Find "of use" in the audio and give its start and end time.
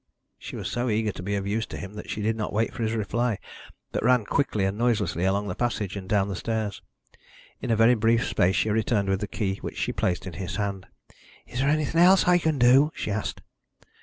1.35-1.67